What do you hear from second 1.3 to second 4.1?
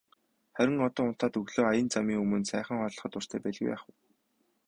өглөө аян замын өмнө сайхан хооллоход дуртай байлгүй яах вэ.